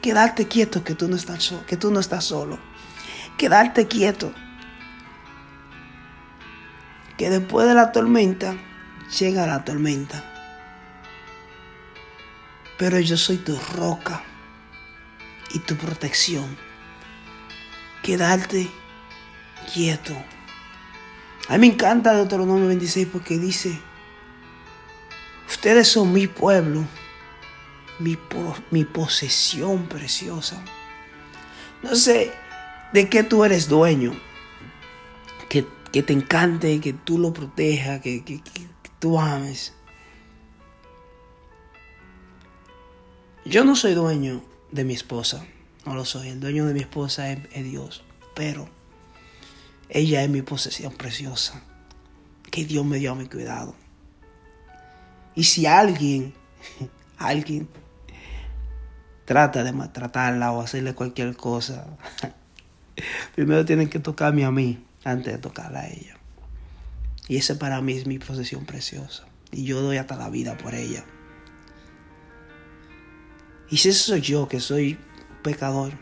Quedarte 0.00 0.48
quieto 0.48 0.82
que 0.82 0.96
tú 0.96 1.06
no 1.06 1.14
estás, 1.14 1.54
que 1.68 1.76
tú 1.76 1.92
no 1.92 2.00
estás 2.00 2.24
solo. 2.24 2.58
Quedarte 3.38 3.86
quieto. 3.86 4.32
Que 7.16 7.30
después 7.30 7.68
de 7.68 7.74
la 7.74 7.92
tormenta 7.92 8.56
llega 9.18 9.46
la 9.46 9.64
tormenta. 9.64 10.24
Pero 12.78 12.98
yo 13.00 13.16
soy 13.16 13.36
tu 13.36 13.56
roca 13.74 14.22
y 15.54 15.58
tu 15.60 15.76
protección. 15.76 16.56
Quedarte 18.02 18.68
quieto. 19.72 20.14
A 21.48 21.54
mí 21.54 21.68
me 21.68 21.74
encanta 21.74 22.14
Deuteronomio 22.14 22.68
26 22.68 23.08
porque 23.12 23.38
dice, 23.38 23.78
ustedes 25.48 25.88
son 25.88 26.12
mi 26.12 26.26
pueblo, 26.26 26.84
mi, 27.98 28.18
mi 28.70 28.84
posesión 28.84 29.86
preciosa. 29.86 30.62
No 31.82 31.94
sé 31.94 32.32
de 32.92 33.08
qué 33.08 33.22
tú 33.22 33.44
eres 33.44 33.68
dueño, 33.68 34.12
que, 35.48 35.62
te 36.02 36.12
encante, 36.12 36.80
que 36.80 36.92
tú 36.92 37.18
lo 37.18 37.32
protejas, 37.32 38.00
que 38.00 38.22
tú 39.02 39.18
ames. 39.18 39.74
Yo 43.44 43.64
no 43.64 43.74
soy 43.74 43.94
dueño 43.94 44.44
de 44.70 44.84
mi 44.84 44.94
esposa, 44.94 45.44
no 45.84 45.96
lo 45.96 46.04
soy. 46.04 46.28
El 46.28 46.38
dueño 46.38 46.66
de 46.66 46.74
mi 46.74 46.80
esposa 46.80 47.32
es, 47.32 47.64
Dios, 47.64 48.04
pero 48.36 48.68
ella 49.88 50.22
es 50.22 50.30
mi 50.30 50.42
posesión 50.42 50.92
preciosa 50.92 51.64
que 52.48 52.64
Dios 52.64 52.86
me 52.86 52.98
dio 52.98 53.10
a 53.10 53.14
mi 53.16 53.26
cuidado. 53.28 53.74
Y 55.34 55.42
si 55.42 55.66
alguien, 55.66 56.32
alguien 57.18 57.68
trata 59.24 59.64
de 59.64 59.72
maltratarla 59.72 60.52
o 60.52 60.60
hacerle 60.60 60.94
cualquier 60.94 61.36
cosa, 61.36 61.88
primero 63.34 63.64
tienen 63.64 63.90
que 63.90 63.98
tocarme 63.98 64.44
a 64.44 64.52
mí 64.52 64.86
antes 65.02 65.32
de 65.32 65.38
tocarla 65.40 65.80
a 65.80 65.88
ella. 65.88 66.21
Y 67.32 67.38
esa 67.38 67.58
para 67.58 67.80
mí 67.80 67.94
es 67.94 68.06
mi 68.06 68.18
posesión 68.18 68.66
preciosa. 68.66 69.26
Y 69.52 69.64
yo 69.64 69.80
doy 69.80 69.96
hasta 69.96 70.18
la 70.18 70.28
vida 70.28 70.58
por 70.58 70.74
ella. 70.74 71.02
Y 73.70 73.78
si 73.78 73.88
eso 73.88 74.04
soy 74.04 74.20
yo, 74.20 74.48
que 74.48 74.60
soy 74.60 74.98
pecador, 75.42 75.94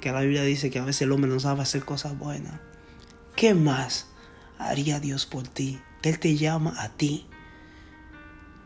que 0.00 0.10
la 0.12 0.22
Biblia 0.22 0.44
dice 0.44 0.70
que 0.70 0.78
a 0.78 0.84
veces 0.86 1.02
el 1.02 1.12
hombre 1.12 1.30
no 1.30 1.38
sabe 1.40 1.60
hacer 1.60 1.84
cosas 1.84 2.18
buenas, 2.18 2.58
¿qué 3.36 3.52
más 3.52 4.06
haría 4.56 4.98
Dios 4.98 5.26
por 5.26 5.46
ti? 5.46 5.78
Él 6.02 6.18
te 6.18 6.36
llama 6.36 6.72
a 6.78 6.88
ti, 6.88 7.26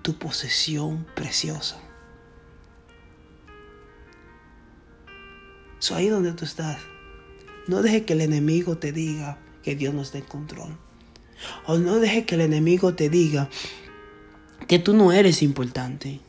tu 0.02 0.16
posesión 0.16 1.08
preciosa. 1.16 1.80
So 5.80 5.96
ahí 5.96 6.06
donde 6.06 6.34
tú 6.34 6.44
estás, 6.44 6.78
no 7.66 7.82
deje 7.82 8.04
que 8.04 8.12
el 8.12 8.20
enemigo 8.20 8.78
te 8.78 8.92
diga 8.92 9.38
que 9.64 9.74
Dios 9.74 9.92
no 9.92 10.02
está 10.02 10.18
en 10.18 10.24
control. 10.26 10.78
O 11.66 11.78
no 11.78 11.98
deje 12.00 12.24
que 12.24 12.34
el 12.34 12.42
enemigo 12.42 12.94
te 12.94 13.08
diga 13.08 13.48
que 14.66 14.78
tú 14.78 14.94
no 14.94 15.12
eres 15.12 15.42
importante. 15.42 16.20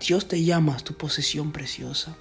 Dios 0.00 0.28
te 0.28 0.42
llama 0.44 0.76
a 0.76 0.80
tu 0.80 0.94
posesión 0.94 1.52
preciosa. 1.52 2.16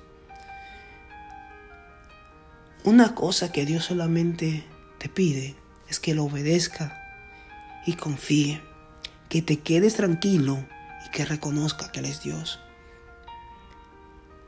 Una 2.83 3.15
cosa 3.15 3.51
que 3.51 3.65
Dios 3.65 3.85
solamente 3.85 4.65
te 4.97 5.09
pide 5.09 5.55
es 5.87 5.99
que 5.99 6.13
lo 6.13 6.25
obedezca 6.25 6.99
y 7.85 7.93
confíe, 7.93 8.61
que 9.29 9.41
te 9.41 9.59
quedes 9.59 9.95
tranquilo 9.95 10.65
y 11.05 11.09
que 11.11 11.25
reconozca 11.25 11.91
que 11.91 11.99
Él 11.99 12.05
es 12.05 12.21
Dios. 12.23 12.59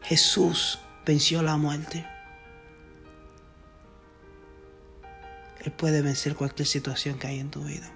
Jesús 0.02 0.80
venció 1.06 1.41
la 1.41 1.58
muerte. 1.58 2.06
Él 5.65 5.71
puede 5.71 6.04
vencer 6.04 6.36
cualquier 6.36 6.67
situación 6.67 7.17
que 7.17 7.25
hay 7.25 7.39
en 7.39 7.49
tu 7.49 7.63
vida. 7.63 7.91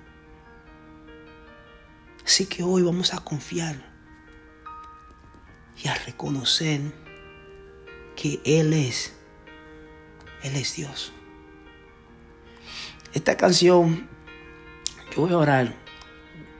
Así 2.25 2.47
que 2.47 2.63
hoy 2.63 2.82
vamos 2.82 3.13
a 3.13 3.19
confiar 3.19 3.75
y 5.84 5.88
a 5.88 5.93
reconocer 5.93 6.82
que 8.15 8.41
Él 8.43 8.73
es, 8.73 9.13
Él 10.41 10.55
es 10.55 10.75
Dios. 10.75 11.13
Esta 13.13 13.38
canción, 13.38 14.10
yo 15.15 15.21
voy 15.21 15.34
a 15.34 15.38
orar, 15.38 15.75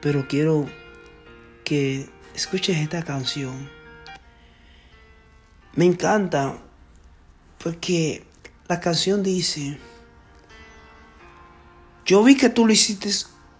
pero 0.00 0.28
quiero 0.28 0.66
que 1.64 2.08
escuches 2.34 2.76
esta 2.76 3.02
canción. 3.02 3.68
Me 5.74 5.86
encanta 5.86 6.56
porque 7.58 8.24
la 8.68 8.78
canción 8.80 9.24
dice, 9.24 9.78
yo 12.10 12.24
vi 12.24 12.36
que 12.36 12.48
tú 12.48 12.66
lo 12.66 12.72
hiciste 12.72 13.08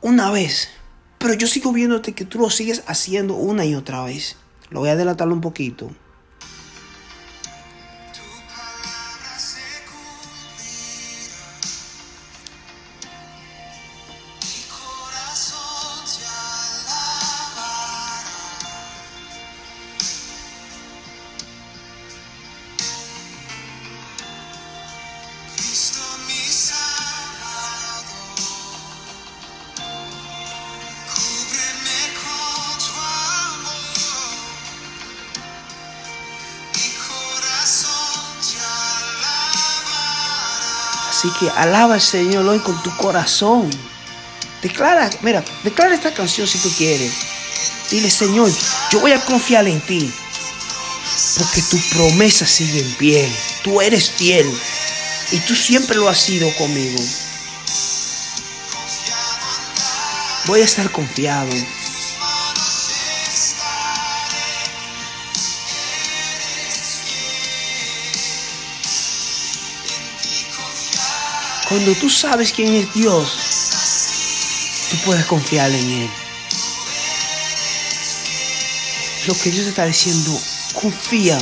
una 0.00 0.32
vez, 0.32 0.70
pero 1.18 1.34
yo 1.34 1.46
sigo 1.46 1.72
viéndote 1.72 2.14
que 2.14 2.24
tú 2.24 2.40
lo 2.40 2.50
sigues 2.50 2.82
haciendo 2.88 3.36
una 3.36 3.64
y 3.64 3.76
otra 3.76 4.02
vez. 4.02 4.34
Lo 4.70 4.80
voy 4.80 4.88
a 4.88 4.94
adelantarlo 4.94 5.32
un 5.34 5.40
poquito. 5.40 5.92
Así 41.20 41.28
que 41.38 41.50
alaba 41.50 41.96
al 41.96 42.00
Señor 42.00 42.46
hoy 42.48 42.60
con 42.60 42.82
tu 42.82 42.96
corazón. 42.96 43.68
Declara, 44.62 45.10
mira, 45.20 45.44
declara 45.62 45.94
esta 45.94 46.14
canción 46.14 46.46
si 46.46 46.56
tú 46.60 46.70
quieres. 46.78 47.12
Dile, 47.90 48.10
Señor, 48.10 48.50
yo 48.90 49.00
voy 49.00 49.12
a 49.12 49.20
confiar 49.26 49.68
en 49.68 49.82
ti. 49.82 50.10
Porque 51.36 51.60
tu 51.60 51.78
promesa 51.90 52.46
sigue 52.46 52.80
en 52.80 52.94
pie. 52.94 53.30
Tú 53.62 53.82
eres 53.82 54.10
fiel. 54.10 54.50
Y 55.30 55.40
tú 55.40 55.54
siempre 55.54 55.98
lo 55.98 56.08
has 56.08 56.16
sido 56.16 56.50
conmigo. 56.56 56.98
Voy 60.46 60.62
a 60.62 60.64
estar 60.64 60.90
confiado. 60.90 61.52
Cuando 71.70 71.94
tú 71.94 72.10
sabes 72.10 72.52
quién 72.52 72.74
es 72.74 72.92
Dios, 72.92 73.38
tú 74.90 74.96
puedes 75.04 75.24
confiar 75.26 75.70
en 75.70 75.88
Él. 75.88 76.10
Lo 79.28 79.38
que 79.38 79.52
Dios 79.52 79.68
está 79.68 79.86
diciendo, 79.86 80.36
confía. 80.74 81.38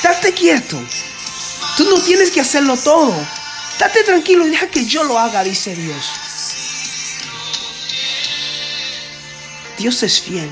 Date 0.00 0.32
quieto. 0.32 0.80
Tú 1.76 1.90
no 1.90 2.00
tienes 2.02 2.30
que 2.30 2.40
hacerlo 2.40 2.76
todo. 2.76 3.12
Date 3.80 4.04
tranquilo 4.04 4.46
y 4.46 4.50
deja 4.50 4.68
que 4.68 4.86
yo 4.86 5.02
lo 5.02 5.18
haga, 5.18 5.42
dice 5.42 5.74
Dios. 5.74 6.12
Dios 9.76 10.00
es 10.04 10.20
fiel. 10.20 10.50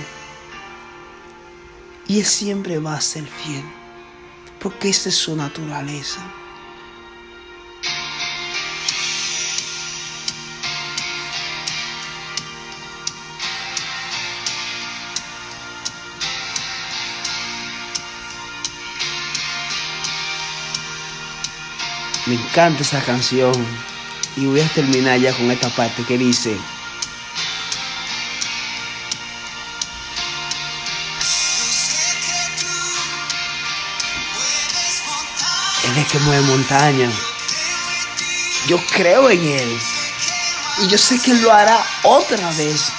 Y 2.08 2.18
Él 2.18 2.26
siempre 2.26 2.80
va 2.80 2.96
a 2.96 3.00
ser 3.00 3.24
fiel. 3.24 3.64
Porque 4.58 4.88
esa 4.88 5.10
es 5.10 5.14
su 5.14 5.36
naturaleza. 5.36 6.18
Me 22.26 22.34
encanta 22.34 22.82
esa 22.82 23.00
canción. 23.02 23.54
Y 24.36 24.46
voy 24.46 24.60
a 24.60 24.68
terminar 24.68 25.18
ya 25.18 25.32
con 25.32 25.50
esta 25.50 25.68
parte 25.70 26.02
que 26.02 26.18
dice. 26.18 26.58
Él 35.84 35.98
es 35.98 36.06
que 36.08 36.18
mueve 36.18 36.42
montaña. 36.42 37.10
Yo 38.66 38.84
creo 38.88 39.30
en 39.30 39.42
Él. 39.44 39.78
Y 40.82 40.88
yo 40.88 40.98
sé 40.98 41.20
que 41.20 41.32
lo 41.34 41.52
hará 41.52 41.78
otra 42.02 42.50
vez. 42.52 42.92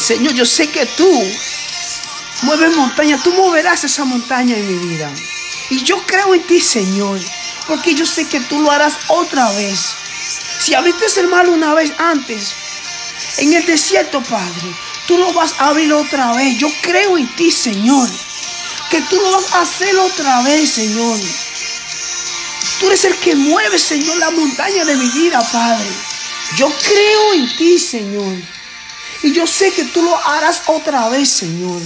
Señor, 0.00 0.34
yo 0.34 0.46
sé 0.46 0.68
que 0.68 0.86
tú 0.86 1.10
mueves 2.42 2.76
montaña, 2.76 3.20
tú 3.22 3.32
moverás 3.34 3.84
esa 3.84 4.04
montaña 4.04 4.56
en 4.56 4.66
mi 4.66 4.88
vida. 4.88 5.10
Y 5.70 5.82
yo 5.82 6.02
creo 6.06 6.34
en 6.34 6.42
ti, 6.42 6.60
Señor, 6.60 7.20
porque 7.66 7.94
yo 7.94 8.04
sé 8.04 8.26
que 8.28 8.40
tú 8.40 8.60
lo 8.60 8.70
harás 8.70 8.94
otra 9.08 9.50
vez. 9.52 9.78
Si 10.60 10.74
abriste 10.74 11.06
el 11.20 11.28
mal 11.28 11.48
una 11.48 11.74
vez 11.74 11.92
antes, 11.98 12.54
en 13.38 13.52
el 13.52 13.64
desierto, 13.64 14.22
Padre, 14.22 14.74
tú 15.06 15.18
lo 15.18 15.32
vas 15.32 15.54
a 15.58 15.68
abrir 15.68 15.92
otra 15.92 16.32
vez. 16.34 16.58
Yo 16.58 16.68
creo 16.82 17.16
en 17.16 17.26
ti, 17.36 17.50
Señor, 17.50 18.08
que 18.90 19.00
tú 19.02 19.16
lo 19.16 19.32
vas 19.32 19.52
a 19.52 19.62
hacer 19.62 19.96
otra 19.96 20.42
vez, 20.42 20.70
Señor. 20.70 21.18
Tú 22.78 22.86
eres 22.88 23.04
el 23.04 23.16
que 23.16 23.34
mueve, 23.34 23.78
Señor, 23.78 24.16
la 24.18 24.30
montaña 24.30 24.84
de 24.84 24.96
mi 24.96 25.08
vida, 25.08 25.40
Padre. 25.52 25.88
Yo 26.56 26.68
creo 26.68 27.34
en 27.34 27.56
ti, 27.56 27.78
Señor. 27.78 28.36
Y 29.22 29.32
yo 29.32 29.46
sé 29.46 29.72
que 29.72 29.84
tú 29.84 30.02
lo 30.02 30.16
harás 30.16 30.62
otra 30.66 31.08
vez, 31.08 31.28
Señor. 31.28 31.80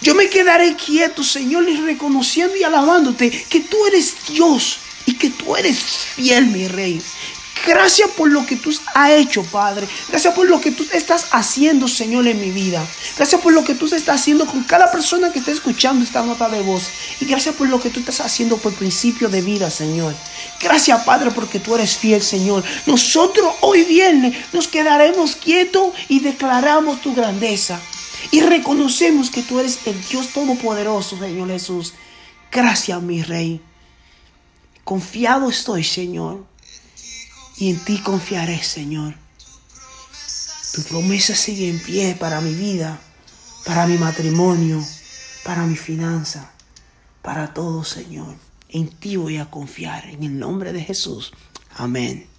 Yo 0.00 0.14
me 0.14 0.28
quedaré 0.28 0.76
quieto, 0.76 1.24
Señor, 1.24 1.68
y 1.68 1.76
reconociendo 1.80 2.54
y 2.56 2.62
alabándote 2.62 3.30
que 3.48 3.60
tú 3.60 3.76
eres 3.86 4.14
Dios 4.28 4.78
y 5.06 5.14
que 5.14 5.30
tú 5.30 5.56
eres 5.56 5.78
fiel, 5.78 6.46
mi 6.46 6.68
rey. 6.68 7.00
Gracias 7.66 8.10
por 8.10 8.30
lo 8.30 8.46
que 8.46 8.54
tú 8.54 8.70
has 8.94 9.10
hecho, 9.10 9.42
Padre. 9.42 9.88
Gracias 10.08 10.32
por 10.34 10.48
lo 10.48 10.60
que 10.60 10.70
tú 10.70 10.86
estás 10.92 11.26
haciendo, 11.32 11.88
Señor, 11.88 12.28
en 12.28 12.40
mi 12.40 12.50
vida. 12.50 12.86
Gracias 13.16 13.40
por 13.40 13.52
lo 13.52 13.64
que 13.64 13.74
tú 13.74 13.86
estás 13.86 14.20
haciendo 14.20 14.46
con 14.46 14.62
cada 14.62 14.92
persona 14.92 15.32
que 15.32 15.40
está 15.40 15.50
escuchando 15.50 16.04
esta 16.04 16.22
nota 16.22 16.48
de 16.48 16.62
voz. 16.62 16.84
Y 17.20 17.24
gracias 17.24 17.56
por 17.56 17.68
lo 17.68 17.80
que 17.80 17.90
tú 17.90 17.98
estás 17.98 18.20
haciendo 18.20 18.56
por 18.58 18.72
principio 18.72 19.28
de 19.28 19.42
vida, 19.42 19.68
Señor. 19.68 20.14
Gracias, 20.62 21.02
Padre, 21.02 21.32
porque 21.32 21.58
tú 21.58 21.74
eres 21.74 21.96
fiel, 21.96 22.22
Señor. 22.22 22.62
Nosotros 22.86 23.52
hoy 23.62 23.82
viernes 23.82 24.36
nos 24.52 24.68
quedaremos 24.68 25.34
quietos 25.34 25.92
y 26.08 26.20
declaramos 26.20 27.00
tu 27.00 27.16
grandeza. 27.16 27.80
Y 28.30 28.42
reconocemos 28.42 29.28
que 29.28 29.42
tú 29.42 29.58
eres 29.58 29.80
el 29.86 30.00
Dios 30.08 30.28
Todopoderoso, 30.28 31.18
Señor 31.18 31.48
Jesús. 31.48 31.94
Gracias, 32.52 33.02
mi 33.02 33.22
Rey. 33.22 33.60
Confiado 34.84 35.50
estoy, 35.50 35.82
Señor 35.82 36.55
y 37.58 37.70
en 37.70 37.84
ti 37.84 37.98
confiaré, 37.98 38.62
Señor. 38.62 39.14
Tu 40.72 40.82
promesa 40.82 41.34
sigue 41.34 41.70
en 41.70 41.80
pie 41.80 42.14
para 42.18 42.40
mi 42.40 42.54
vida, 42.54 42.98
para 43.64 43.86
mi 43.86 43.96
matrimonio, 43.96 44.84
para 45.44 45.64
mi 45.64 45.76
finanza, 45.76 46.50
para 47.22 47.54
todo, 47.54 47.82
Señor. 47.82 48.36
En 48.68 48.88
ti 48.88 49.16
voy 49.16 49.38
a 49.38 49.50
confiar, 49.50 50.06
en 50.06 50.22
el 50.22 50.38
nombre 50.38 50.72
de 50.72 50.82
Jesús. 50.82 51.32
Amén. 51.76 52.35